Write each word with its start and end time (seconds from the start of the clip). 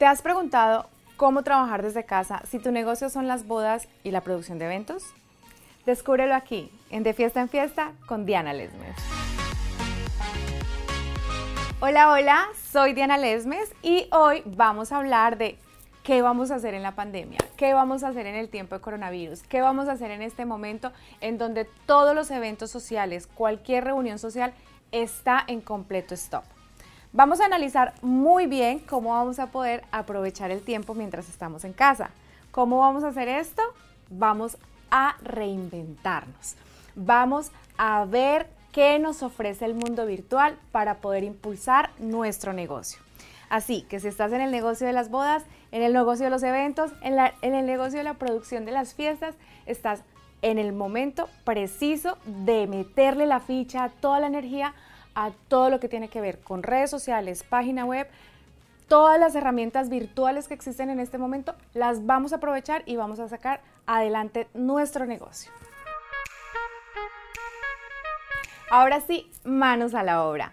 ¿Te 0.00 0.06
has 0.06 0.22
preguntado 0.22 0.86
cómo 1.18 1.42
trabajar 1.42 1.82
desde 1.82 2.06
casa 2.06 2.40
si 2.48 2.58
tu 2.58 2.72
negocio 2.72 3.10
son 3.10 3.28
las 3.28 3.46
bodas 3.46 3.86
y 4.02 4.12
la 4.12 4.22
producción 4.22 4.58
de 4.58 4.64
eventos? 4.64 5.02
Descúbrelo 5.84 6.34
aquí, 6.34 6.72
en 6.88 7.02
De 7.02 7.12
Fiesta 7.12 7.42
en 7.42 7.50
Fiesta, 7.50 7.92
con 8.06 8.24
Diana 8.24 8.54
Lesmes. 8.54 8.96
Hola, 11.80 12.12
hola, 12.12 12.48
soy 12.72 12.94
Diana 12.94 13.18
Lesmes 13.18 13.74
y 13.82 14.08
hoy 14.10 14.42
vamos 14.46 14.90
a 14.90 14.96
hablar 14.96 15.36
de 15.36 15.58
qué 16.02 16.22
vamos 16.22 16.50
a 16.50 16.54
hacer 16.54 16.72
en 16.72 16.82
la 16.82 16.94
pandemia, 16.94 17.40
qué 17.58 17.74
vamos 17.74 18.02
a 18.02 18.08
hacer 18.08 18.26
en 18.26 18.36
el 18.36 18.48
tiempo 18.48 18.76
de 18.76 18.80
coronavirus, 18.80 19.42
qué 19.42 19.60
vamos 19.60 19.86
a 19.86 19.92
hacer 19.92 20.12
en 20.12 20.22
este 20.22 20.46
momento 20.46 20.92
en 21.20 21.36
donde 21.36 21.66
todos 21.84 22.14
los 22.14 22.30
eventos 22.30 22.70
sociales, 22.70 23.26
cualquier 23.26 23.84
reunión 23.84 24.18
social 24.18 24.54
está 24.92 25.44
en 25.46 25.60
completo 25.60 26.14
stop. 26.14 26.44
Vamos 27.12 27.40
a 27.40 27.46
analizar 27.46 27.92
muy 28.02 28.46
bien 28.46 28.78
cómo 28.78 29.10
vamos 29.10 29.40
a 29.40 29.48
poder 29.48 29.82
aprovechar 29.90 30.52
el 30.52 30.62
tiempo 30.62 30.94
mientras 30.94 31.28
estamos 31.28 31.64
en 31.64 31.72
casa. 31.72 32.10
¿Cómo 32.52 32.78
vamos 32.78 33.02
a 33.02 33.08
hacer 33.08 33.26
esto? 33.26 33.62
Vamos 34.10 34.56
a 34.92 35.16
reinventarnos. 35.20 36.54
Vamos 36.94 37.50
a 37.76 38.04
ver 38.04 38.48
qué 38.70 39.00
nos 39.00 39.24
ofrece 39.24 39.64
el 39.64 39.74
mundo 39.74 40.06
virtual 40.06 40.56
para 40.70 40.98
poder 40.98 41.24
impulsar 41.24 41.90
nuestro 41.98 42.52
negocio. 42.52 43.00
Así 43.48 43.82
que 43.82 43.98
si 43.98 44.06
estás 44.06 44.32
en 44.32 44.40
el 44.40 44.52
negocio 44.52 44.86
de 44.86 44.92
las 44.92 45.10
bodas, 45.10 45.42
en 45.72 45.82
el 45.82 45.92
negocio 45.92 46.26
de 46.26 46.30
los 46.30 46.44
eventos, 46.44 46.92
en, 47.02 47.18
el 47.42 47.66
negocio 47.66 47.98
de 47.98 48.04
la 48.04 48.14
producción 48.14 48.64
de 48.64 48.70
las 48.70 48.94
fiestas, 48.94 49.34
estás 49.66 50.04
en 50.42 50.58
el 50.58 50.72
momento 50.72 51.28
preciso 51.42 52.18
de 52.24 52.68
meterle 52.68 53.26
la 53.26 53.40
ficha, 53.40 53.90
toda 54.00 54.20
la 54.20 54.28
energía 54.28 54.74
a 55.14 55.30
todo 55.48 55.70
lo 55.70 55.80
que 55.80 55.88
tiene 55.88 56.08
que 56.08 56.20
ver 56.20 56.40
con 56.40 56.62
redes 56.62 56.90
sociales, 56.90 57.42
página 57.42 57.84
web, 57.84 58.08
todas 58.88 59.20
las 59.20 59.34
herramientas 59.34 59.88
virtuales 59.88 60.48
que 60.48 60.54
existen 60.54 60.90
en 60.90 61.00
este 61.00 61.18
momento, 61.18 61.54
las 61.74 62.06
vamos 62.06 62.32
a 62.32 62.36
aprovechar 62.36 62.82
y 62.86 62.96
vamos 62.96 63.20
a 63.20 63.28
sacar 63.28 63.60
adelante 63.86 64.48
nuestro 64.54 65.06
negocio. 65.06 65.52
Ahora 68.70 69.00
sí, 69.00 69.30
manos 69.44 69.94
a 69.94 70.02
la 70.02 70.24
obra. 70.24 70.52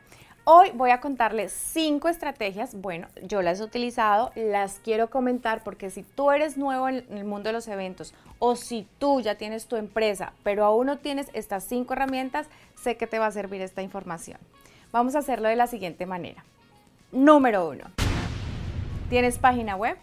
Hoy 0.49 0.71
voy 0.73 0.91
a 0.91 1.01
contarles 1.01 1.51
cinco 1.51 2.07
estrategias. 2.07 2.73
Bueno, 2.73 3.09
yo 3.21 3.41
las 3.41 3.59
he 3.59 3.65
utilizado, 3.65 4.31
las 4.33 4.79
quiero 4.81 5.09
comentar 5.09 5.61
porque 5.61 5.89
si 5.89 6.03
tú 6.03 6.31
eres 6.31 6.55
nuevo 6.55 6.87
en 6.87 7.03
el 7.09 7.25
mundo 7.25 7.49
de 7.49 7.53
los 7.53 7.67
eventos 7.67 8.13
o 8.39 8.55
si 8.55 8.87
tú 8.97 9.19
ya 9.19 9.35
tienes 9.35 9.67
tu 9.67 9.75
empresa, 9.75 10.31
pero 10.43 10.63
aún 10.63 10.85
no 10.85 10.99
tienes 10.99 11.27
estas 11.33 11.65
cinco 11.65 11.95
herramientas, 11.95 12.47
sé 12.81 12.95
que 12.95 13.07
te 13.07 13.19
va 13.19 13.25
a 13.25 13.31
servir 13.31 13.59
esta 13.61 13.81
información. 13.81 14.39
Vamos 14.93 15.15
a 15.15 15.19
hacerlo 15.19 15.49
de 15.49 15.57
la 15.57 15.67
siguiente 15.67 16.05
manera. 16.05 16.45
Número 17.11 17.67
uno, 17.67 17.83
¿tienes 19.09 19.39
página 19.39 19.75
web? 19.75 19.97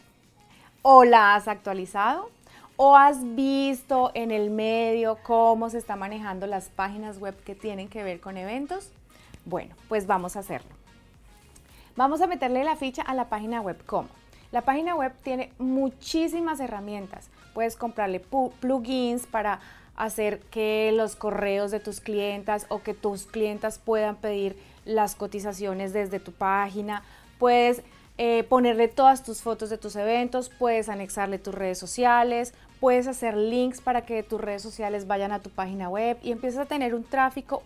¿O 0.83 1.05
la 1.05 1.36
has 1.36 1.48
actualizado? 1.48 2.29
¿O 2.77 2.97
has 2.97 3.34
visto 3.34 4.11
en 4.12 4.31
el 4.31 4.51
medio 4.51 5.17
cómo 5.23 5.70
se 5.70 5.79
está 5.79 5.97
manejando 5.97 6.47
las 6.47 6.69
páginas 6.69 7.19
web 7.19 7.34
que 7.45 7.55
tienen 7.55 7.89
que 7.89 8.03
ver 8.03 8.20
con 8.20 8.36
eventos? 8.36 8.92
Bueno, 9.45 9.75
pues 9.89 10.06
vamos 10.06 10.37
a 10.37 10.41
hacerlo. 10.41 10.70
Vamos 11.97 12.20
a 12.20 12.27
meterle 12.27 12.64
la 12.64 12.77
ficha 12.77 13.03
a 13.03 13.14
la 13.14 13.28
página 13.28 13.61
web 13.61 13.77
¿Cómo? 13.86 14.09
La 14.51 14.62
página 14.62 14.95
web 14.95 15.12
tiene 15.25 15.53
muchísimas 15.59 16.61
herramientas. 16.61 17.28
Puedes 17.55 17.77
comprarle 17.77 18.20
plugins 18.20 19.27
para 19.27 19.59
hacer 19.97 20.39
que 20.51 20.92
los 20.95 21.17
correos 21.17 21.73
de 21.73 21.81
tus 21.81 22.01
clientas 22.01 22.67
o 22.69 22.81
que 22.81 22.95
tus 22.95 23.27
clientas 23.27 23.78
puedan 23.78 24.14
pedir 24.14 24.56
las 24.84 25.17
cotizaciones 25.17 25.92
desde 25.92 26.20
tu 26.20 26.31
página. 26.31 27.03
Puedes 27.39 27.83
eh, 28.17 28.45
ponerle 28.45 28.86
todas 28.86 29.25
tus 29.25 29.42
fotos 29.42 29.70
de 29.70 29.79
tus 29.79 29.97
eventos, 29.97 30.51
puedes 30.51 30.89
anexarle 30.89 31.41
tus 31.41 31.53
redes 31.53 31.79
sociales, 31.79 32.55
puedes 32.79 33.08
hacer 33.08 33.36
links 33.36 33.81
para 33.81 34.06
que 34.06 34.23
tus 34.23 34.41
redes 34.41 34.62
sociales 34.62 35.08
vayan 35.08 35.33
a 35.33 35.41
tu 35.41 35.51
página 35.51 35.89
web 35.89 36.17
y 36.23 36.31
empieces 36.31 36.61
a 36.61 36.67
tener 36.67 36.95
un 36.95 37.03
tráfico 37.03 37.64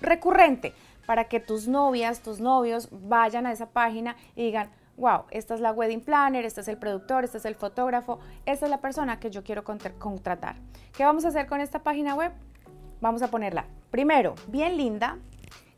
recurrente 0.00 0.72
para 1.06 1.24
que 1.24 1.40
tus 1.40 1.68
novias, 1.68 2.20
tus 2.20 2.40
novios 2.40 2.88
vayan 2.90 3.46
a 3.46 3.52
esa 3.52 3.70
página 3.70 4.16
y 4.34 4.44
digan, 4.44 4.70
wow, 4.96 5.24
esta 5.30 5.54
es 5.54 5.60
la 5.60 5.72
wedding 5.72 6.00
planner, 6.00 6.44
este 6.44 6.60
es 6.60 6.68
el 6.68 6.78
productor, 6.78 7.24
este 7.24 7.38
es 7.38 7.44
el 7.44 7.54
fotógrafo, 7.54 8.20
esta 8.46 8.66
es 8.66 8.70
la 8.70 8.80
persona 8.80 9.18
que 9.18 9.30
yo 9.30 9.42
quiero 9.42 9.64
contratar. 9.64 10.56
¿Qué 10.96 11.04
vamos 11.04 11.24
a 11.24 11.28
hacer 11.28 11.46
con 11.46 11.60
esta 11.60 11.82
página 11.82 12.14
web? 12.14 12.32
Vamos 13.00 13.22
a 13.22 13.28
ponerla, 13.28 13.66
primero, 13.90 14.34
bien 14.46 14.76
linda, 14.76 15.18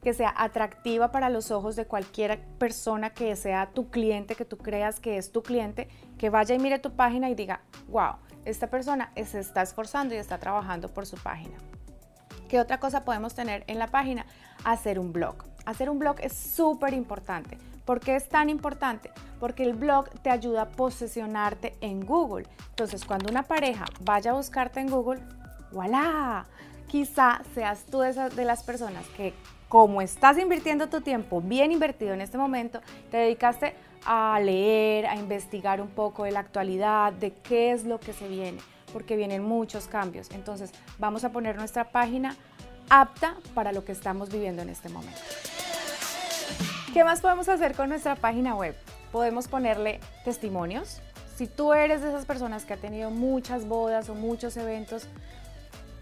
que 0.03 0.15
sea 0.15 0.33
atractiva 0.37 1.11
para 1.11 1.31
los 1.31 1.51
ojos 1.51 1.75
de 1.75 1.87
cualquier 1.87 2.41
persona 2.59 3.11
que 3.11 3.35
sea 3.35 3.71
tu 3.73 3.91
cliente, 3.91 4.37
que 4.37 4.45
tú 4.45 4.57
creas 4.57 5.01
que 5.01 5.17
es 5.17 5.33
tu 5.33 5.43
cliente, 5.43 5.89
que 6.17 6.31
vaya 6.31 6.55
y 6.55 6.61
mire 6.61 6.79
tu 6.79 6.93
página 6.93 7.29
y 7.29 7.35
diga, 7.35 7.63
wow, 7.89 8.13
esta 8.45 8.69
persona 8.69 9.11
se 9.17 9.41
está 9.41 9.63
esforzando 9.63 10.15
y 10.15 10.19
está 10.19 10.39
trabajando 10.39 10.89
por 10.89 11.07
su 11.07 11.17
página. 11.17 11.59
¿Qué 12.49 12.61
otra 12.61 12.79
cosa 12.79 13.05
podemos 13.05 13.35
tener 13.35 13.65
en 13.67 13.79
la 13.79 13.89
página? 13.89 14.25
Hacer 14.65 14.99
un 14.99 15.13
blog. 15.13 15.37
Hacer 15.65 15.91
un 15.91 15.99
blog 15.99 16.17
es 16.21 16.33
súper 16.33 16.95
importante. 16.95 17.59
¿Por 17.85 18.01
qué 18.01 18.15
es 18.17 18.29
tan 18.29 18.51
importante? 18.51 19.11
Porque 19.41 19.65
el 19.65 19.75
blog 19.75 20.09
te 20.23 20.31
ayuda 20.31 20.63
a 20.63 20.69
posicionarte 20.69 21.75
en 21.81 22.05
Google. 22.05 22.47
Entonces, 22.71 23.05
cuando 23.05 23.31
una 23.31 23.43
pareja 23.43 23.85
vaya 24.01 24.31
a 24.31 24.35
buscarte 24.35 24.81
en 24.81 24.91
Google, 24.91 25.21
¡voilà! 25.73 26.47
Quizá 26.87 27.43
seas 27.55 27.85
tú 27.85 27.99
de, 28.01 28.45
las 28.45 28.63
personas 28.63 29.05
que, 29.17 29.35
como 29.69 30.01
estás 30.01 30.39
invirtiendo 30.39 30.89
tu 30.89 31.01
tiempo 31.01 31.41
bien 31.41 31.73
invertido 31.73 32.15
en 32.15 32.21
este 32.21 32.39
momento, 32.39 32.81
te 33.11 33.17
dedicaste 33.17 33.75
a 34.05 34.39
leer, 34.41 35.07
a 35.07 35.17
investigar 35.17 35.81
un 35.81 35.89
poco 35.89 36.25
de 36.25 36.31
la 36.31 36.41
actualidad, 36.41 37.13
de 37.13 37.33
qué 37.33 37.73
es 37.73 37.85
lo 37.85 37.99
que 37.99 38.13
se 38.13 38.29
viene 38.29 38.61
porque 38.97 39.15
vienen 39.15 39.45
muchos 39.45 39.89
cambios. 39.89 40.31
Entonces 40.31 40.71
vamos 40.99 41.23
a 41.23 41.29
poner 41.29 41.57
nuestra 41.57 41.91
página 41.91 42.35
apta 42.89 43.37
para 43.53 43.71
lo 43.71 43.85
que 43.85 43.93
estamos 43.93 44.31
viviendo 44.31 44.63
en 44.63 44.71
este 44.71 44.89
momento. 44.89 45.21
¿Qué 46.95 47.05
más 47.05 47.21
podemos 47.21 47.47
hacer 47.51 47.75
con 47.75 47.91
nuestra 47.91 48.17
página 48.17 48.55
web? 48.55 48.75
Podemos 49.13 49.49
ponerle 49.49 50.01
testimonios. 50.25 51.03
Si 51.37 51.47
tú 51.47 51.75
eres 51.75 52.01
de 52.01 52.09
esas 52.09 52.25
personas 52.25 52.65
que 52.65 52.73
ha 52.73 52.79
tenido 52.79 53.11
muchas 53.11 53.69
bodas 53.69 54.09
o 54.09 54.15
muchos 54.15 54.57
eventos, 54.57 55.07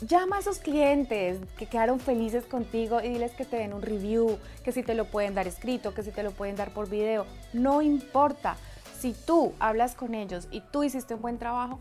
llama 0.01 0.37
a 0.37 0.39
esos 0.39 0.61
clientes 0.61 1.41
que 1.59 1.67
quedaron 1.67 1.99
felices 1.99 2.45
contigo 2.45 3.01
y 3.01 3.09
diles 3.09 3.33
que 3.33 3.45
te 3.45 3.57
den 3.57 3.73
un 3.73 3.83
review, 3.83 4.39
que 4.63 4.71
si 4.71 4.85
te 4.85 4.95
lo 4.95 5.07
pueden 5.07 5.35
dar 5.35 5.49
escrito, 5.49 5.95
que 5.95 6.05
si 6.05 6.13
te 6.13 6.23
lo 6.23 6.31
pueden 6.31 6.55
dar 6.55 6.73
por 6.73 6.89
video. 6.89 7.27
No 7.53 7.83
importa. 7.83 8.57
Si 8.97 9.15
tú 9.15 9.53
hablas 9.59 9.97
con 9.97 10.15
ellos 10.15 10.47
y 10.53 10.61
tú 10.61 10.85
hiciste 10.85 11.15
un 11.15 11.23
buen 11.23 11.39
trabajo, 11.39 11.81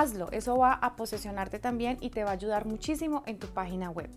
hazlo. 0.00 0.28
Eso 0.32 0.56
va 0.56 0.72
a 0.72 0.96
posicionarte 0.96 1.58
también 1.58 1.98
y 2.00 2.10
te 2.10 2.24
va 2.24 2.30
a 2.30 2.34
ayudar 2.34 2.66
muchísimo 2.66 3.22
en 3.26 3.38
tu 3.38 3.46
página 3.48 3.90
web. 3.90 4.10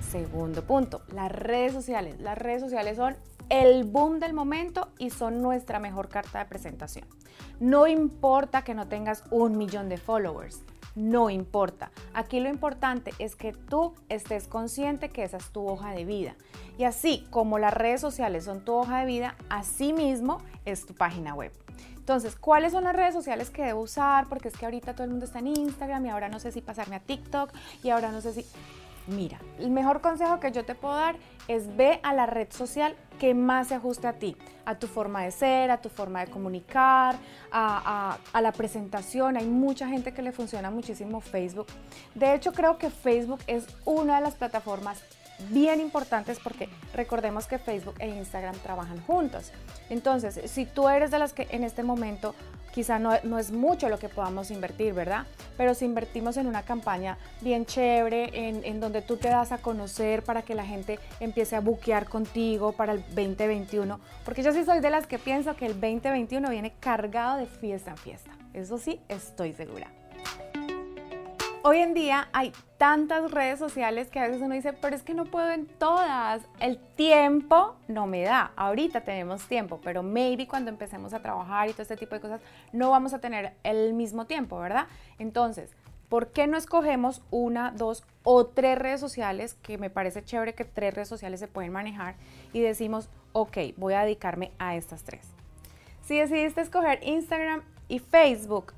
Segundo 0.00 0.64
punto, 0.64 1.02
las 1.12 1.30
redes 1.30 1.72
sociales. 1.72 2.20
Las 2.20 2.38
redes 2.38 2.62
sociales 2.62 2.96
son 2.96 3.16
el 3.50 3.84
boom 3.84 4.20
del 4.20 4.34
momento 4.34 4.88
y 4.98 5.10
son 5.10 5.42
nuestra 5.42 5.78
mejor 5.80 6.08
carta 6.08 6.38
de 6.38 6.44
presentación. 6.46 7.06
No 7.60 7.86
importa 7.86 8.62
que 8.62 8.74
no 8.74 8.88
tengas 8.88 9.24
un 9.30 9.58
millón 9.58 9.88
de 9.88 9.98
followers, 9.98 10.62
no 10.94 11.28
importa. 11.30 11.90
Aquí 12.14 12.40
lo 12.40 12.48
importante 12.48 13.12
es 13.18 13.36
que 13.36 13.52
tú 13.52 13.94
estés 14.08 14.48
consciente 14.48 15.10
que 15.10 15.24
esa 15.24 15.38
es 15.38 15.50
tu 15.50 15.66
hoja 15.66 15.92
de 15.92 16.04
vida. 16.04 16.36
Y 16.78 16.84
así 16.84 17.26
como 17.30 17.58
las 17.58 17.74
redes 17.74 18.00
sociales 18.00 18.44
son 18.44 18.64
tu 18.64 18.74
hoja 18.74 19.00
de 19.00 19.06
vida, 19.06 19.36
así 19.48 19.92
mismo 19.92 20.38
es 20.64 20.86
tu 20.86 20.94
página 20.94 21.34
web. 21.34 21.52
Entonces, 22.08 22.36
¿cuáles 22.36 22.72
son 22.72 22.84
las 22.84 22.96
redes 22.96 23.12
sociales 23.12 23.50
que 23.50 23.62
debo 23.62 23.82
usar? 23.82 24.30
Porque 24.30 24.48
es 24.48 24.56
que 24.56 24.64
ahorita 24.64 24.94
todo 24.94 25.04
el 25.04 25.10
mundo 25.10 25.26
está 25.26 25.40
en 25.40 25.48
Instagram 25.48 26.06
y 26.06 26.08
ahora 26.08 26.30
no 26.30 26.40
sé 26.40 26.52
si 26.52 26.62
pasarme 26.62 26.96
a 26.96 27.00
TikTok 27.00 27.50
y 27.82 27.90
ahora 27.90 28.10
no 28.10 28.22
sé 28.22 28.32
si... 28.32 28.46
Mira, 29.08 29.38
el 29.58 29.70
mejor 29.70 30.00
consejo 30.00 30.40
que 30.40 30.50
yo 30.50 30.64
te 30.64 30.74
puedo 30.74 30.94
dar 30.94 31.16
es 31.48 31.76
ve 31.76 32.00
a 32.02 32.14
la 32.14 32.24
red 32.24 32.50
social 32.50 32.96
que 33.18 33.34
más 33.34 33.68
se 33.68 33.74
ajuste 33.74 34.06
a 34.06 34.14
ti, 34.14 34.38
a 34.64 34.78
tu 34.78 34.86
forma 34.86 35.22
de 35.22 35.32
ser, 35.32 35.70
a 35.70 35.82
tu 35.82 35.90
forma 35.90 36.24
de 36.24 36.30
comunicar, 36.30 37.16
a, 37.52 38.16
a, 38.32 38.40
la 38.40 38.52
presentación. 38.52 39.36
Hay 39.36 39.46
mucha 39.46 39.86
gente 39.86 40.14
que 40.14 40.22
le 40.22 40.32
funciona 40.32 40.70
muchísimo 40.70 41.20
Facebook. 41.20 41.66
De 42.14 42.34
hecho, 42.34 42.52
creo 42.52 42.78
que 42.78 42.88
Facebook 42.88 43.40
es 43.46 43.66
una 43.84 44.16
de 44.16 44.22
las 44.22 44.34
plataformas 44.34 45.02
bien 45.50 45.80
importantes 45.80 46.38
porque 46.40 46.68
recordemos 46.94 47.46
que 47.46 47.58
Facebook 47.58 47.94
e 47.98 48.08
Instagram 48.08 48.56
trabajan 48.56 49.00
juntos. 49.02 49.52
Entonces, 49.90 50.40
si 50.50 50.66
tú 50.66 50.88
eres 50.88 51.10
de 51.10 51.18
las 51.18 51.32
que 51.32 51.46
en 51.50 51.64
este 51.64 51.82
momento 51.82 52.34
quizá 52.72 52.98
no, 52.98 53.12
es 53.12 53.50
mucho 53.50 53.88
lo 53.88 53.98
que 53.98 54.08
podamos 54.08 54.50
invertir, 54.50 54.94
¿verdad? 54.94 55.26
Pero 55.56 55.74
si 55.74 55.84
invertimos 55.84 56.36
en 56.36 56.46
una 56.46 56.62
campaña 56.62 57.18
bien 57.40 57.66
chévere, 57.66 58.30
en, 58.32 58.64
en 58.64 58.80
donde 58.80 59.02
tú 59.02 59.16
te 59.16 59.28
das 59.28 59.52
a 59.52 59.58
conocer 59.58 60.22
para 60.22 60.42
que 60.42 60.54
la 60.54 60.64
gente 60.64 60.98
empiece 61.18 61.56
a 61.56 61.60
buquear 61.60 62.08
contigo 62.08 62.72
para 62.72 62.92
el 62.92 63.02
2021, 63.14 63.98
porque 64.24 64.42
yo 64.42 64.52
sí 64.52 64.64
soy 64.64 64.80
de 64.80 64.90
las 64.90 65.06
que 65.06 65.18
pienso 65.18 65.56
que 65.56 65.66
el 65.66 65.72
2021 65.72 66.48
viene 66.50 66.72
cargado 66.78 67.38
de 67.38 67.46
fiesta 67.46 67.90
en 67.90 67.96
fiesta. 67.96 68.30
Eso 68.52 68.78
sí, 68.78 69.00
estoy 69.08 69.52
segura. 69.52 69.90
Hoy 71.70 71.80
en 71.80 71.92
día 71.92 72.30
hay 72.32 72.50
tantas 72.78 73.30
redes 73.30 73.58
sociales 73.58 74.08
que 74.08 74.18
a 74.18 74.26
veces 74.26 74.40
uno 74.40 74.54
dice, 74.54 74.72
pero 74.72 74.96
es 74.96 75.02
que 75.02 75.12
no 75.12 75.26
puedo 75.26 75.50
en 75.50 75.66
todas. 75.66 76.40
El 76.60 76.78
tiempo 76.78 77.76
no 77.88 78.06
me 78.06 78.22
da. 78.22 78.52
Ahorita 78.56 79.02
tenemos 79.02 79.46
tiempo, 79.46 79.78
pero 79.84 80.02
maybe 80.02 80.48
cuando 80.48 80.70
empecemos 80.70 81.12
a 81.12 81.20
trabajar 81.20 81.68
y 81.68 81.72
todo 81.72 81.82
este 81.82 81.98
tipo 81.98 82.14
de 82.14 82.22
cosas, 82.22 82.40
no 82.72 82.88
vamos 82.88 83.12
a 83.12 83.18
tener 83.18 83.52
el 83.64 83.92
mismo 83.92 84.24
tiempo, 84.24 84.58
¿verdad? 84.58 84.86
Entonces, 85.18 85.70
¿por 86.08 86.28
qué 86.28 86.46
no 86.46 86.56
escogemos 86.56 87.20
una, 87.30 87.70
dos 87.72 88.02
o 88.22 88.46
tres 88.46 88.78
redes 88.78 89.00
sociales? 89.00 89.52
Que 89.60 89.76
me 89.76 89.90
parece 89.90 90.24
chévere 90.24 90.54
que 90.54 90.64
tres 90.64 90.94
redes 90.94 91.08
sociales 91.08 91.38
se 91.38 91.48
pueden 91.48 91.70
manejar 91.70 92.14
y 92.54 92.62
decimos, 92.62 93.10
ok, 93.34 93.58
voy 93.76 93.92
a 93.92 94.04
dedicarme 94.04 94.52
a 94.58 94.74
estas 94.74 95.04
tres. 95.04 95.28
Si 96.00 96.18
decidiste 96.18 96.62
escoger 96.62 97.00
Instagram 97.02 97.60
y 97.88 97.98
Facebook, 97.98 98.72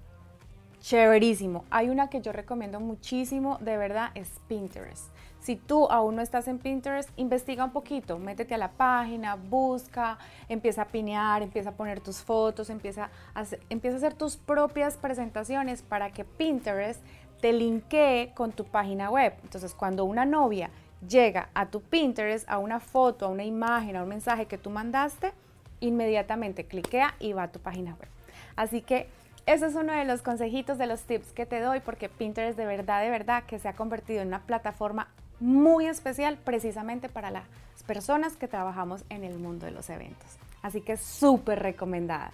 chéverísimo. 0.80 1.64
Hay 1.70 1.88
una 1.88 2.08
que 2.08 2.20
yo 2.20 2.32
recomiendo 2.32 2.80
muchísimo, 2.80 3.58
de 3.60 3.76
verdad, 3.76 4.10
es 4.14 4.28
Pinterest. 4.48 5.08
Si 5.40 5.56
tú 5.56 5.86
aún 5.90 6.16
no 6.16 6.22
estás 6.22 6.48
en 6.48 6.58
Pinterest, 6.58 7.08
investiga 7.16 7.64
un 7.64 7.70
poquito, 7.70 8.18
métete 8.18 8.54
a 8.54 8.58
la 8.58 8.72
página, 8.72 9.36
busca, 9.36 10.18
empieza 10.48 10.82
a 10.82 10.88
pinear, 10.88 11.42
empieza 11.42 11.70
a 11.70 11.72
poner 11.72 12.00
tus 12.00 12.18
fotos, 12.18 12.68
empieza 12.68 13.10
a 13.34 13.40
hacer, 13.40 13.60
empieza 13.70 13.96
a 13.96 13.98
hacer 13.98 14.14
tus 14.14 14.36
propias 14.36 14.96
presentaciones 14.96 15.80
para 15.82 16.10
que 16.10 16.24
Pinterest 16.24 17.02
te 17.40 17.54
linkee 17.54 18.32
con 18.34 18.52
tu 18.52 18.64
página 18.64 19.10
web. 19.10 19.32
Entonces, 19.42 19.74
cuando 19.74 20.04
una 20.04 20.26
novia 20.26 20.70
llega 21.08 21.48
a 21.54 21.66
tu 21.66 21.80
Pinterest, 21.80 22.46
a 22.48 22.58
una 22.58 22.78
foto, 22.78 23.24
a 23.24 23.28
una 23.28 23.44
imagen, 23.44 23.96
a 23.96 24.02
un 24.02 24.10
mensaje 24.10 24.44
que 24.44 24.58
tú 24.58 24.68
mandaste, 24.68 25.32
inmediatamente 25.80 26.66
cliquea 26.66 27.14
y 27.18 27.32
va 27.32 27.44
a 27.44 27.52
tu 27.52 27.60
página 27.60 27.92
web. 27.94 28.08
Así 28.56 28.82
que 28.82 29.08
ese 29.46 29.66
es 29.66 29.74
uno 29.74 29.92
de 29.92 30.04
los 30.04 30.22
consejitos, 30.22 30.78
de 30.78 30.86
los 30.86 31.02
tips 31.02 31.32
que 31.32 31.46
te 31.46 31.60
doy, 31.60 31.80
porque 31.80 32.08
Pinterest 32.08 32.56
de 32.56 32.66
verdad, 32.66 33.02
de 33.02 33.10
verdad, 33.10 33.44
que 33.44 33.58
se 33.58 33.68
ha 33.68 33.74
convertido 33.74 34.22
en 34.22 34.28
una 34.28 34.40
plataforma 34.40 35.08
muy 35.40 35.86
especial 35.86 36.36
precisamente 36.36 37.08
para 37.08 37.30
las 37.30 37.44
personas 37.86 38.36
que 38.36 38.46
trabajamos 38.46 39.04
en 39.08 39.24
el 39.24 39.38
mundo 39.38 39.66
de 39.66 39.72
los 39.72 39.90
eventos. 39.90 40.38
Así 40.62 40.80
que 40.82 40.96
súper 40.96 41.60
recomendada. 41.60 42.32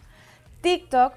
TikTok 0.61 1.15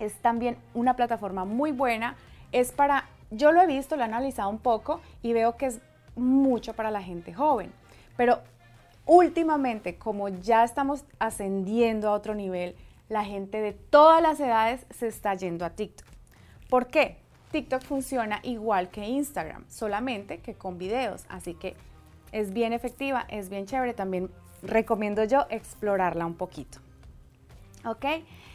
es 0.00 0.14
también 0.14 0.56
una 0.74 0.96
plataforma 0.96 1.44
muy 1.44 1.72
buena. 1.72 2.16
Es 2.52 2.72
para, 2.72 3.04
yo 3.30 3.52
lo 3.52 3.62
he 3.62 3.66
visto, 3.66 3.96
lo 3.96 4.02
he 4.02 4.06
analizado 4.06 4.50
un 4.50 4.58
poco 4.58 5.00
y 5.22 5.32
veo 5.32 5.56
que 5.56 5.66
es 5.66 5.80
mucho 6.16 6.74
para 6.74 6.90
la 6.90 7.02
gente 7.02 7.32
joven. 7.32 7.72
Pero 8.16 8.40
últimamente, 9.04 9.96
como 9.96 10.28
ya 10.28 10.64
estamos 10.64 11.04
ascendiendo 11.18 12.08
a 12.08 12.12
otro 12.12 12.34
nivel, 12.34 12.74
la 13.08 13.24
gente 13.24 13.60
de 13.60 13.72
todas 13.72 14.22
las 14.22 14.40
edades 14.40 14.86
se 14.90 15.06
está 15.08 15.34
yendo 15.34 15.64
a 15.64 15.70
TikTok. 15.70 16.06
¿Por 16.68 16.88
qué? 16.88 17.18
TikTok 17.52 17.82
funciona 17.82 18.40
igual 18.42 18.90
que 18.90 19.06
Instagram, 19.06 19.64
solamente 19.68 20.38
que 20.38 20.54
con 20.54 20.78
videos, 20.78 21.24
así 21.28 21.54
que 21.54 21.76
es 22.32 22.52
bien 22.52 22.72
efectiva, 22.72 23.24
es 23.28 23.48
bien 23.48 23.66
chévere, 23.66 23.94
también 23.94 24.30
recomiendo 24.62 25.24
yo 25.24 25.46
explorarla 25.48 26.26
un 26.26 26.34
poquito. 26.34 26.78
¿Ok? 27.84 28.04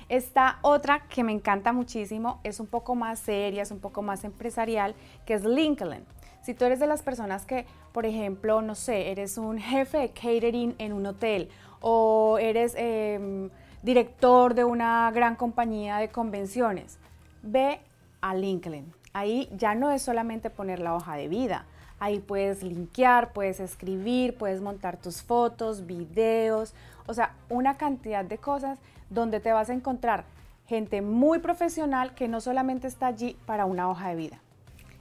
Esta 0.10 0.60
otra 0.62 1.08
que 1.08 1.24
me 1.24 1.32
encanta 1.32 1.72
muchísimo 1.72 2.42
es 2.44 2.60
un 2.60 2.68
poco 2.68 2.96
más 2.96 3.20
seria, 3.20 3.64
es 3.64 3.72
un 3.72 3.80
poco 3.80 4.02
más 4.02 4.26
empresarial, 4.26 4.94
que 5.26 5.36
es 5.36 5.46
LinkedIn. 5.46 6.04
Si 6.44 6.54
tú 6.54 6.66
eres 6.66 6.80
de 6.80 6.88
las 6.88 7.02
personas 7.02 7.46
que, 7.46 7.66
por 7.94 8.06
ejemplo, 8.06 8.62
no 8.62 8.76
sé, 8.76 9.12
eres 9.12 9.38
un 9.38 9.58
jefe 9.58 10.00
de 10.00 10.10
catering 10.10 10.76
en 10.80 10.92
un 10.92 11.06
hotel 11.06 11.50
o 11.80 12.38
eres 12.40 12.74
em, 12.78 13.50
director 13.82 14.54
de 14.54 14.64
una 14.64 15.10
gran 15.12 15.36
compañía 15.36 15.98
de 15.98 16.10
convenciones, 16.10 16.98
ve 17.42 17.82
a 18.22 18.36
LinkedIn. 18.36 18.94
Ahí 19.14 19.50
ya 19.56 19.76
no 19.76 19.92
es 19.92 20.02
solamente 20.02 20.50
poner 20.50 20.80
la 20.80 20.96
hoja 20.96 21.16
de 21.16 21.28
vida. 21.28 21.66
Ahí 22.00 22.20
puedes 22.20 22.64
linkear, 22.64 23.34
puedes 23.34 23.60
escribir, 23.60 24.38
puedes 24.38 24.62
montar 24.62 24.98
tus 24.98 25.22
fotos, 25.22 25.86
videos, 25.86 26.74
o 27.08 27.14
sea, 27.14 27.34
una 27.50 27.78
cantidad 27.78 28.26
de 28.26 28.38
cosas 28.38 28.80
donde 29.10 29.40
te 29.40 29.52
vas 29.52 29.70
a 29.70 29.74
encontrar 29.74 30.24
gente 30.68 31.02
muy 31.02 31.40
profesional 31.40 32.16
que 32.16 32.28
no 32.28 32.40
solamente 32.40 32.88
está 32.88 33.08
allí 33.08 33.38
para 33.46 33.66
una 33.66 33.90
hoja 33.90 34.10
de 34.10 34.16
vida, 34.16 34.40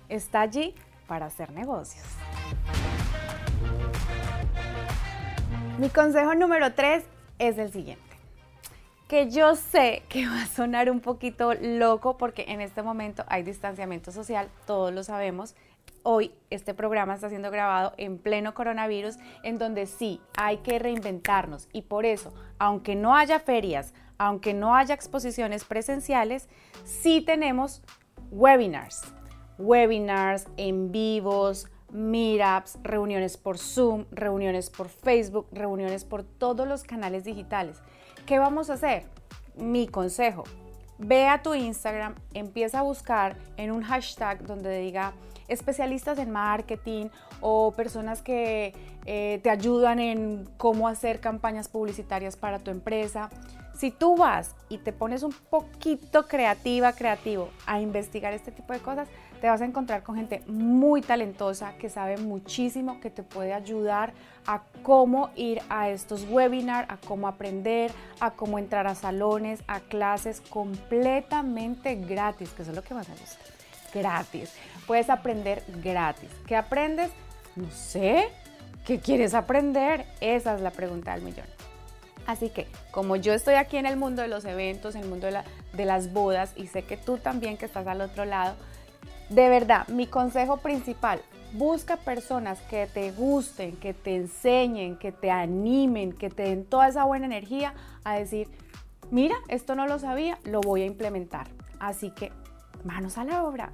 está 0.09 0.41
allí 0.41 0.75
para 1.07 1.27
hacer 1.27 1.53
negocios. 1.53 2.05
Mi 5.79 5.89
consejo 5.89 6.35
número 6.35 6.75
tres 6.75 7.05
es 7.39 7.57
el 7.57 7.71
siguiente 7.71 8.10
que 9.11 9.29
yo 9.29 9.57
sé 9.57 10.05
que 10.09 10.25
va 10.29 10.43
a 10.43 10.47
sonar 10.47 10.89
un 10.89 11.01
poquito 11.01 11.55
loco 11.55 12.17
porque 12.17 12.45
en 12.47 12.61
este 12.61 12.81
momento 12.81 13.25
hay 13.27 13.43
distanciamiento 13.43 14.13
social, 14.13 14.49
todos 14.69 14.95
lo 14.95 15.03
sabemos. 15.03 15.57
Hoy 16.05 16.33
este 16.49 16.75
programa 16.75 17.15
está 17.15 17.29
siendo 17.29 17.51
grabado 17.51 17.93
en 17.97 18.19
pleno 18.19 18.55
coronavirus, 18.55 19.17
en 19.43 19.59
donde 19.59 19.87
sí 19.87 20.21
hay 20.39 20.59
que 20.59 20.79
reinventarnos 20.79 21.69
y 21.73 21.83
por 21.83 22.07
eso, 22.07 22.33
aunque 22.61 22.95
no 22.95 23.17
haya 23.17 23.41
ferias, 23.41 23.95
aunque 24.17 24.55
no 24.55 24.77
haya 24.77 24.95
exposiciones 24.95 25.65
presenciales, 25.65 26.49
sí 26.85 27.21
tenemos 27.21 27.83
webinars, 28.31 29.03
webinars 29.59 30.47
en 30.57 30.93
vivos, 30.93 31.67
meetups, 31.91 32.79
reuniones 32.85 33.37
por 33.37 33.59
Zoom, 33.59 34.05
reuniones 34.13 34.71
por 34.71 34.89
Facebook, 34.89 35.49
reuniones 35.51 36.05
por 36.05 36.23
todos 36.23 36.69
los 36.69 36.85
canales 36.85 37.25
digitales. 37.25 37.83
¿Qué 38.31 38.39
vamos 38.39 38.71
a 38.71 38.75
hacer? 38.75 39.03
Mi 39.57 39.89
consejo, 39.89 40.45
ve 40.99 41.27
a 41.27 41.43
tu 41.43 41.53
Instagram, 41.53 42.15
empieza 42.33 42.79
a 42.79 42.83
buscar 42.83 43.37
en 43.57 43.73
un 43.73 43.83
hashtag 43.83 44.45
donde 44.45 44.79
diga 44.79 45.15
especialistas 45.49 46.17
en 46.21 46.31
marketing 46.31 47.07
o 47.41 47.73
personas 47.73 48.23
que 48.23 48.73
eh, 49.05 49.41
te 49.43 49.51
ayudan 49.51 49.99
en 49.99 50.49
cómo 50.59 50.87
hacer 50.87 51.19
campañas 51.19 51.67
publicitarias 51.67 52.37
para 52.37 52.61
tu 52.61 52.71
empresa. 52.71 53.31
Si 53.81 53.91
tú 53.91 54.15
vas 54.15 54.55
y 54.69 54.77
te 54.77 54.93
pones 54.93 55.23
un 55.23 55.33
poquito 55.33 56.29
creativa, 56.29 56.93
creativo 56.93 57.49
a 57.65 57.81
investigar 57.81 58.35
este 58.35 58.53
tipo 58.53 58.75
de 58.75 58.81
cosas, 58.81 59.09
te 59.41 59.47
vas 59.47 59.63
a 59.63 59.65
encontrar 59.65 60.03
con 60.03 60.17
gente 60.17 60.43
muy 60.47 61.01
talentosa 61.01 61.73
que 61.79 61.89
sabe 61.89 62.19
muchísimo, 62.19 63.01
que 63.01 63.09
te 63.09 63.23
puede 63.23 63.55
ayudar 63.55 64.13
a 64.47 64.61
cómo 64.83 65.31
ir 65.35 65.63
a 65.71 65.89
estos 65.89 66.29
webinars, 66.29 66.91
a 66.91 66.99
cómo 66.99 67.27
aprender, 67.27 67.91
a 68.21 68.33
cómo 68.33 68.59
entrar 68.59 68.87
a 68.87 68.95
salones, 68.95 69.63
a 69.67 69.81
clases 69.81 70.43
completamente 70.43 71.95
gratis, 71.95 72.51
que 72.51 72.61
eso 72.61 72.73
es 72.73 72.77
lo 72.77 72.83
que 72.83 72.93
más 72.93 73.09
me 73.09 73.15
gusta. 73.15 73.43
Gratis. 73.95 74.53
Puedes 74.87 75.09
aprender 75.09 75.65
gratis. 75.83 76.29
¿Qué 76.47 76.55
aprendes? 76.55 77.11
No 77.57 77.71
sé. 77.71 78.29
¿Qué 78.85 79.01
quieres 79.01 79.33
aprender? 79.33 80.05
Esa 80.21 80.55
es 80.55 80.61
la 80.61 80.71
pregunta 80.71 81.15
del 81.15 81.23
millón. 81.23 81.60
Así 82.27 82.51
que 82.51 82.67
como 82.91 83.17
yo 83.17 83.33
estoy 83.33 83.55
aquí 83.55 83.77
en 83.77 83.87
el 83.87 83.97
mundo 83.97 84.23
de 84.23 84.29
los 84.29 84.45
eventos, 84.45 84.95
en 84.95 85.03
el 85.03 85.09
mundo 85.09 85.27
de, 85.27 85.85
las 85.85 86.13
bodas 86.13 86.53
y 86.57 86.67
sé 86.67 86.83
que 86.83 86.97
tú 86.97 87.19
también 87.19 87.57
que 87.57 87.67
estás 87.67 87.87
al 87.87 88.01
otro 88.01 88.25
lado, 88.25 88.55
de 89.29 89.49
verdad, 89.49 89.87
mi 89.89 90.07
consejo 90.07 90.59
principal, 90.59 91.21
busca 91.53 91.97
personas 91.97 92.61
que 92.63 92.87
te 92.87 93.13
gusten, 93.13 93.77
que 93.77 93.95
te 93.95 94.17
enseñen, 94.17 94.97
que 94.97 95.13
te 95.13 95.31
animen, 95.31 96.13
que 96.13 96.31
te 96.31 96.43
den 96.43 96.65
toda 96.65 96.89
esa 96.89 97.05
buena 97.05 97.27
energía 97.27 97.75
a 98.05 98.15
decir, 98.15 98.49
mira, 99.11 99.37
esto 99.49 99.75
no 99.75 99.87
lo 99.87 99.99
sabía, 99.99 100.39
lo 100.45 100.61
voy 100.61 100.83
a 100.83 100.87
implementar. 100.87 101.49
Así 101.79 102.11
que, 102.11 102.33
manos 102.85 103.19
a 103.19 103.25
la 103.25 103.45
obra. 103.45 103.71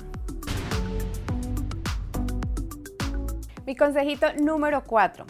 Mi 3.67 3.75
consejito 3.75 4.33
número 4.35 4.85
cuatro. 4.85 5.27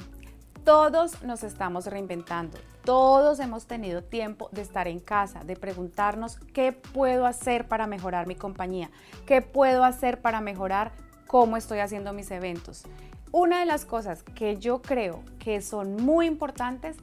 Todos 0.63 1.23
nos 1.23 1.43
estamos 1.43 1.87
reinventando. 1.87 2.59
Todos 2.87 3.41
hemos 3.41 3.67
tenido 3.67 4.05
tiempo 4.05 4.49
de 4.53 4.63
estar 4.63 4.87
en 4.87 5.01
casa, 5.01 5.43
de 5.43 5.57
preguntarnos 5.57 6.37
qué 6.55 6.71
puedo 6.71 7.27
hacer 7.27 7.67
para 7.67 7.89
mejorar 7.89 8.29
mi 8.29 8.37
compañía, 8.37 8.93
qué 9.27 9.43
puedo 9.43 9.83
hacer 9.83 10.21
para 10.21 10.41
mejorar 10.41 10.93
cómo 11.27 11.57
estoy 11.57 11.81
haciendo 11.81 12.13
mis 12.13 12.31
eventos. 12.31 12.85
Una 13.33 13.59
de 13.59 13.67
las 13.67 13.85
cosas 13.85 14.23
que 14.23 14.59
yo 14.59 14.83
creo 14.83 15.25
que 15.41 15.63
son 15.63 15.97
muy 15.97 16.27
importantes 16.27 16.97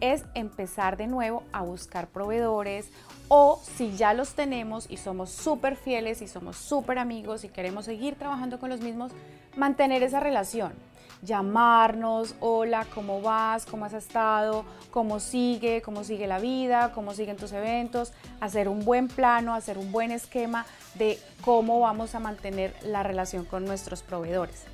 es 0.00 0.24
empezar 0.34 0.98
de 0.98 1.06
nuevo 1.06 1.42
a 1.52 1.62
buscar 1.62 2.08
proveedores 2.08 2.90
o 3.28 3.62
si 3.62 3.96
ya 3.96 4.12
los 4.12 4.34
tenemos 4.34 4.90
y 4.90 4.98
somos 4.98 5.30
súper 5.30 5.76
fieles 5.76 6.20
y 6.20 6.28
somos 6.28 6.56
súper 6.56 6.98
amigos 6.98 7.44
y 7.44 7.48
queremos 7.48 7.86
seguir 7.86 8.14
trabajando 8.16 8.60
con 8.60 8.68
los 8.68 8.82
mismos, 8.82 9.10
mantener 9.56 10.02
esa 10.02 10.20
relación 10.20 10.74
llamarnos, 11.22 12.34
hola, 12.40 12.86
¿cómo 12.94 13.20
vas? 13.20 13.66
¿Cómo 13.66 13.84
has 13.84 13.92
estado? 13.92 14.64
¿Cómo 14.90 15.20
sigue? 15.20 15.82
¿Cómo 15.82 16.04
sigue 16.04 16.26
la 16.26 16.38
vida? 16.38 16.92
¿Cómo 16.92 17.12
siguen 17.12 17.36
tus 17.36 17.52
eventos? 17.52 18.12
Hacer 18.40 18.68
un 18.68 18.84
buen 18.84 19.08
plano, 19.08 19.54
hacer 19.54 19.78
un 19.78 19.92
buen 19.92 20.10
esquema 20.10 20.66
de 20.94 21.18
cómo 21.44 21.80
vamos 21.80 22.14
a 22.14 22.20
mantener 22.20 22.74
la 22.82 23.02
relación 23.02 23.44
con 23.44 23.64
nuestros 23.64 24.02
proveedores. 24.02 24.64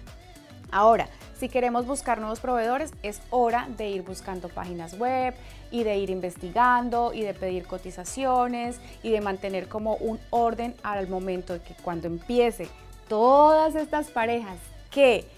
Ahora, 0.72 1.08
si 1.38 1.48
queremos 1.48 1.86
buscar 1.86 2.18
nuevos 2.18 2.40
proveedores, 2.40 2.92
es 3.02 3.20
hora 3.30 3.68
de 3.76 3.88
ir 3.88 4.02
buscando 4.02 4.48
páginas 4.48 4.98
web 4.98 5.34
y 5.70 5.84
de 5.84 5.96
ir 5.98 6.10
investigando 6.10 7.12
y 7.12 7.22
de 7.22 7.34
pedir 7.34 7.66
cotizaciones 7.66 8.80
y 9.02 9.10
de 9.10 9.20
mantener 9.20 9.68
como 9.68 9.96
un 9.96 10.18
orden 10.30 10.74
al 10.82 11.08
momento 11.08 11.52
de 11.52 11.60
que 11.60 11.74
cuando 11.74 12.06
empiece 12.06 12.68
todas 13.08 13.74
estas 13.74 14.10
parejas 14.10 14.58
que 14.90 15.28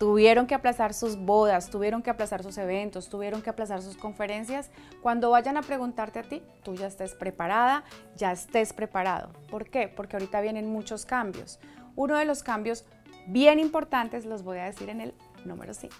tuvieron 0.00 0.46
que 0.46 0.54
aplazar 0.54 0.94
sus 0.94 1.18
bodas, 1.18 1.68
tuvieron 1.68 2.02
que 2.02 2.08
aplazar 2.08 2.42
sus 2.42 2.56
eventos, 2.56 3.10
tuvieron 3.10 3.42
que 3.42 3.50
aplazar 3.50 3.82
sus 3.82 3.98
conferencias, 3.98 4.70
cuando 5.02 5.28
vayan 5.28 5.58
a 5.58 5.62
preguntarte 5.62 6.18
a 6.20 6.22
ti, 6.22 6.42
tú 6.62 6.74
ya 6.74 6.86
estés 6.86 7.14
preparada, 7.14 7.84
ya 8.16 8.32
estés 8.32 8.72
preparado. 8.72 9.28
¿Por 9.50 9.68
qué? 9.68 9.88
Porque 9.88 10.16
ahorita 10.16 10.40
vienen 10.40 10.72
muchos 10.72 11.04
cambios. 11.04 11.60
Uno 11.96 12.16
de 12.16 12.24
los 12.24 12.42
cambios 12.42 12.86
bien 13.26 13.58
importantes 13.58 14.24
los 14.24 14.42
voy 14.42 14.56
a 14.56 14.64
decir 14.64 14.88
en 14.88 15.02
el 15.02 15.14
número 15.44 15.74
5. 15.74 15.94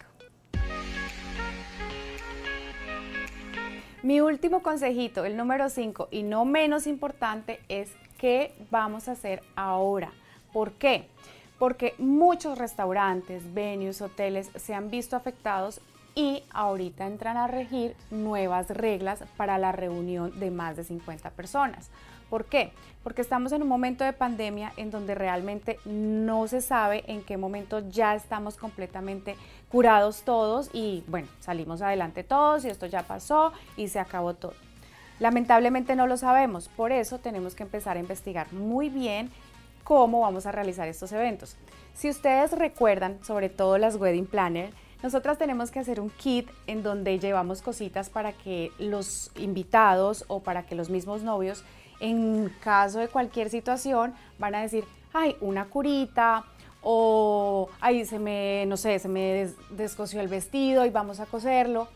Mi 4.02 4.22
último 4.22 4.62
consejito, 4.62 5.26
el 5.26 5.36
número 5.36 5.68
5 5.68 6.08
y 6.10 6.22
no 6.22 6.46
menos 6.46 6.86
importante, 6.86 7.60
es 7.68 7.90
qué 8.16 8.54
vamos 8.70 9.08
a 9.08 9.12
hacer 9.12 9.42
ahora. 9.56 10.10
¿Por 10.54 10.72
qué? 10.72 11.06
Porque 11.60 11.94
muchos 11.98 12.56
restaurantes, 12.56 13.52
venues, 13.52 14.00
hoteles 14.00 14.50
se 14.56 14.72
han 14.72 14.90
visto 14.90 15.14
afectados 15.14 15.82
y 16.14 16.42
ahorita 16.54 17.06
entran 17.06 17.36
a 17.36 17.48
regir 17.48 17.94
nuevas 18.10 18.70
reglas 18.70 19.22
para 19.36 19.58
la 19.58 19.70
reunión 19.70 20.40
de 20.40 20.50
más 20.50 20.78
de 20.78 20.84
50 20.84 21.28
personas. 21.32 21.90
¿Por 22.30 22.46
qué? 22.46 22.72
Porque 23.04 23.20
estamos 23.20 23.52
en 23.52 23.60
un 23.60 23.68
momento 23.68 24.04
de 24.04 24.14
pandemia 24.14 24.72
en 24.78 24.90
donde 24.90 25.14
realmente 25.14 25.78
no 25.84 26.48
se 26.48 26.62
sabe 26.62 27.04
en 27.08 27.22
qué 27.22 27.36
momento 27.36 27.86
ya 27.90 28.14
estamos 28.14 28.56
completamente 28.56 29.36
curados 29.68 30.22
todos 30.22 30.70
y 30.72 31.04
bueno, 31.08 31.28
salimos 31.40 31.82
adelante 31.82 32.24
todos 32.24 32.64
y 32.64 32.68
esto 32.68 32.86
ya 32.86 33.02
pasó 33.02 33.52
y 33.76 33.88
se 33.88 33.98
acabó 34.00 34.32
todo. 34.32 34.54
Lamentablemente 35.18 35.94
no 35.94 36.06
lo 36.06 36.16
sabemos, 36.16 36.68
por 36.68 36.90
eso 36.90 37.18
tenemos 37.18 37.54
que 37.54 37.64
empezar 37.64 37.98
a 37.98 38.00
investigar 38.00 38.50
muy 38.54 38.88
bien 38.88 39.30
cómo 39.84 40.20
vamos 40.20 40.46
a 40.46 40.52
realizar 40.52 40.88
estos 40.88 41.12
eventos. 41.12 41.56
Si 41.94 42.08
ustedes 42.08 42.52
recuerdan, 42.52 43.18
sobre 43.24 43.48
todo 43.48 43.78
las 43.78 43.96
wedding 43.96 44.26
planner, 44.26 44.72
nosotras 45.02 45.38
tenemos 45.38 45.70
que 45.70 45.78
hacer 45.78 46.00
un 46.00 46.10
kit 46.10 46.48
en 46.66 46.82
donde 46.82 47.18
llevamos 47.18 47.62
cositas 47.62 48.10
para 48.10 48.32
que 48.32 48.70
los 48.78 49.30
invitados 49.36 50.24
o 50.28 50.40
para 50.40 50.66
que 50.66 50.74
los 50.74 50.90
mismos 50.90 51.22
novios, 51.22 51.64
en 52.00 52.50
caso 52.62 52.98
de 52.98 53.08
cualquier 53.08 53.48
situación, 53.48 54.14
van 54.38 54.54
a 54.54 54.60
decir, 54.60 54.84
ay, 55.12 55.36
una 55.40 55.66
curita 55.66 56.44
o, 56.82 57.68
ay, 57.80 58.04
se 58.04 58.18
me, 58.18 58.64
no 58.66 58.76
sé, 58.76 58.98
se 58.98 59.08
me 59.08 59.50
descosió 59.70 60.20
el 60.20 60.28
vestido 60.28 60.84
y 60.84 60.90
vamos 60.90 61.20
a 61.20 61.26
coserlo. 61.26 61.88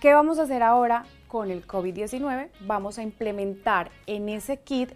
¿Qué 0.00 0.12
vamos 0.12 0.38
a 0.38 0.42
hacer 0.42 0.62
ahora 0.62 1.04
con 1.28 1.50
el 1.50 1.66
COVID-19? 1.66 2.48
Vamos 2.60 2.98
a 2.98 3.02
implementar 3.02 3.90
en 4.06 4.28
ese 4.28 4.56
kit 4.58 4.90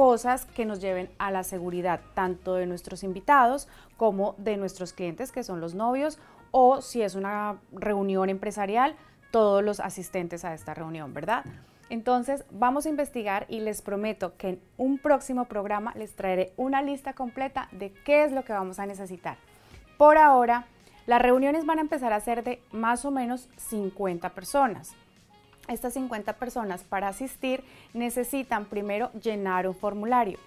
cosas 0.00 0.46
que 0.46 0.64
nos 0.64 0.80
lleven 0.80 1.10
a 1.18 1.30
la 1.30 1.44
seguridad 1.44 2.00
tanto 2.14 2.54
de 2.54 2.64
nuestros 2.64 3.02
invitados 3.02 3.68
como 3.98 4.34
de 4.38 4.56
nuestros 4.56 4.94
clientes 4.94 5.30
que 5.30 5.42
son 5.42 5.60
los 5.60 5.74
novios 5.74 6.18
o 6.52 6.80
si 6.80 7.02
es 7.02 7.16
una 7.16 7.58
reunión 7.70 8.30
empresarial, 8.30 8.96
todos 9.30 9.62
los 9.62 9.78
asistentes 9.78 10.46
a 10.46 10.54
esta 10.54 10.72
reunión, 10.72 11.12
¿verdad? 11.12 11.44
Entonces 11.90 12.46
vamos 12.50 12.86
a 12.86 12.88
investigar 12.88 13.44
y 13.50 13.60
les 13.60 13.82
prometo 13.82 14.38
que 14.38 14.48
en 14.48 14.62
un 14.78 14.96
próximo 14.96 15.44
programa 15.44 15.92
les 15.94 16.16
traeré 16.16 16.54
una 16.56 16.80
lista 16.80 17.12
completa 17.12 17.68
de 17.70 17.92
qué 17.92 18.24
es 18.24 18.32
lo 18.32 18.42
que 18.42 18.54
vamos 18.54 18.78
a 18.78 18.86
necesitar. 18.86 19.36
Por 19.98 20.16
ahora, 20.16 20.64
las 21.04 21.20
reuniones 21.20 21.66
van 21.66 21.76
a 21.76 21.82
empezar 21.82 22.14
a 22.14 22.20
ser 22.20 22.42
de 22.42 22.62
más 22.72 23.04
o 23.04 23.10
menos 23.10 23.50
50 23.58 24.30
personas 24.30 24.96
estas 25.68 25.94
50 25.94 26.32
personas 26.34 26.82
para 26.82 27.08
asistir 27.08 27.62
necesitan 27.94 28.64
primero 28.64 29.10
llenar 29.12 29.66
un 29.66 29.74
formulario. 29.74 30.38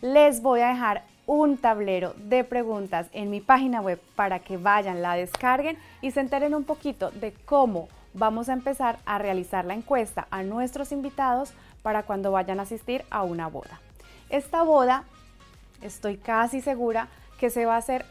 Les 0.00 0.42
voy 0.42 0.60
a 0.60 0.68
dejar 0.68 1.02
un 1.26 1.58
tablero 1.58 2.14
de 2.16 2.42
preguntas 2.42 3.06
en 3.12 3.30
mi 3.30 3.40
página 3.40 3.80
web 3.80 4.00
para 4.16 4.40
que 4.40 4.56
vayan, 4.56 5.02
la 5.02 5.14
descarguen 5.14 5.78
y 6.00 6.10
se 6.10 6.20
enteren 6.20 6.54
un 6.54 6.64
poquito 6.64 7.10
de 7.10 7.32
cómo 7.44 7.88
vamos 8.14 8.48
a 8.48 8.52
empezar 8.52 8.98
a 9.06 9.18
realizar 9.18 9.64
la 9.64 9.74
encuesta 9.74 10.26
a 10.30 10.42
nuestros 10.42 10.90
invitados 10.92 11.52
para 11.82 12.02
cuando 12.02 12.32
vayan 12.32 12.58
a 12.58 12.64
asistir 12.64 13.04
a 13.10 13.22
una 13.22 13.46
boda. 13.46 13.80
Esta 14.28 14.62
boda, 14.62 15.04
estoy 15.82 16.16
casi 16.16 16.60
segura 16.60 17.08
que 17.38 17.50
se 17.50 17.64
va 17.64 17.74
a 17.74 17.78
hacer 17.78 18.04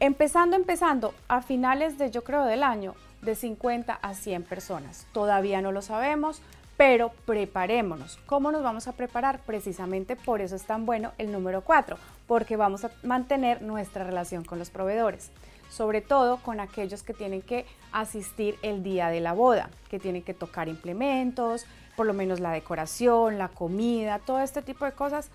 empezando, 0.00 0.56
empezando 0.56 1.14
a 1.28 1.42
finales 1.42 1.98
de 1.98 2.10
yo 2.10 2.24
creo 2.24 2.44
del 2.44 2.62
año 2.62 2.94
de 3.22 3.34
50 3.34 3.94
a 3.94 4.14
100 4.14 4.42
personas. 4.44 5.06
Todavía 5.12 5.60
no 5.60 5.72
lo 5.72 5.82
sabemos, 5.82 6.42
pero 6.78 7.10
preparémonos. 7.26 8.18
¿Cómo 8.26 8.52
nos 8.52 8.62
vamos 8.62 8.86
a 8.86 8.92
preparar? 8.92 9.40
Precisamente 9.40 10.14
por 10.14 10.40
eso 10.40 10.54
es 10.54 10.62
tan 10.62 10.86
bueno 10.86 11.12
el 11.18 11.32
número 11.32 11.62
4, 11.62 11.98
porque 12.26 12.56
vamos 12.56 12.84
a 12.84 12.92
mantener 13.02 13.62
nuestra 13.62 14.04
relación 14.04 14.44
con 14.44 14.60
los 14.60 14.70
proveedores, 14.70 15.32
sobre 15.68 16.00
todo 16.00 16.36
con 16.36 16.60
aquellos 16.60 17.02
que 17.02 17.14
tienen 17.14 17.42
que 17.42 17.66
asistir 17.90 18.56
el 18.62 18.84
día 18.84 19.08
de 19.08 19.20
la 19.20 19.32
boda, 19.32 19.70
que 19.90 19.98
tienen 19.98 20.22
que 20.22 20.34
tocar 20.34 20.68
implementos, 20.68 21.66
por 21.96 22.06
lo 22.06 22.14
menos 22.14 22.38
la 22.38 22.52
decoración, 22.52 23.38
la 23.38 23.48
comida, 23.48 24.20
todo 24.20 24.38
este 24.38 24.62
tipo 24.62 24.84
de 24.84 24.92
cosas. 24.92 25.30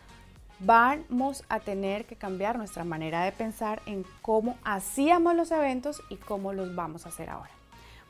Vamos 0.60 1.44
a 1.50 1.60
tener 1.60 2.06
que 2.06 2.16
cambiar 2.16 2.58
nuestra 2.58 2.86
manera 2.86 3.26
de 3.26 3.34
pensar 3.34 3.82
en 3.86 4.06
cómo 4.22 4.58
hacíamos 4.64 5.36
los 5.36 5.52
eventos 5.52 6.02
y 6.08 6.16
cómo 6.16 6.54
los 6.54 6.74
vamos 6.74 7.06
a 7.06 7.10
hacer 7.10 7.30
ahora. 7.30 7.52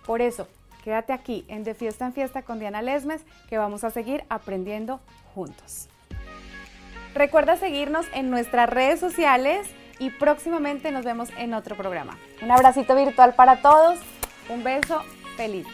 Por 0.06 0.22
eso, 0.22 0.48
quédate 0.84 1.14
aquí 1.14 1.46
en 1.48 1.64
De 1.64 1.74
Fiesta 1.74 2.06
en 2.06 2.14
Fiesta 2.14 2.42
con 2.42 2.60
Diana 2.60 2.82
Lesmes, 2.82 3.22
que 3.50 3.58
vamos 3.58 3.84
a 3.84 3.90
seguir 3.90 4.24
aprendiendo 4.30 5.00
juntos. 5.34 5.90
Recuerda 7.14 7.58
seguirnos 7.58 8.06
en 8.14 8.30
nuestras 8.30 8.70
redes 8.70 9.00
sociales 9.00 9.68
y 10.00 10.10
próximamente 10.10 10.92
nos 10.92 11.06
vemos 11.06 11.30
en 11.38 11.54
otro 11.54 11.76
programa. 11.78 12.18
Un 12.42 12.52
abracito 12.52 12.96
virtual 12.96 13.36
para 13.36 13.62
todos, 13.62 14.00
un 14.50 14.64
beso, 14.64 15.02
feliz 15.38 15.68